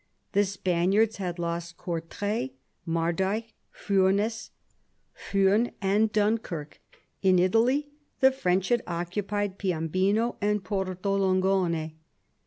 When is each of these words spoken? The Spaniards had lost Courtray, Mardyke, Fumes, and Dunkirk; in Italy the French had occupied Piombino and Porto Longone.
The 0.31 0.45
Spaniards 0.45 1.17
had 1.17 1.37
lost 1.37 1.77
Courtray, 1.77 2.53
Mardyke, 2.87 3.53
Fumes, 3.71 4.49
and 5.31 6.11
Dunkirk; 6.11 6.81
in 7.21 7.37
Italy 7.37 7.87
the 8.19 8.31
French 8.31 8.69
had 8.69 8.81
occupied 8.87 9.59
Piombino 9.59 10.37
and 10.41 10.63
Porto 10.63 11.15
Longone. 11.15 11.91